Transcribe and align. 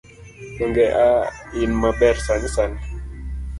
donge 0.57 0.85
a 1.05 1.07
in 1.61 1.71
maber 1.81 2.15
sani 2.25 2.49
sani? 2.55 2.79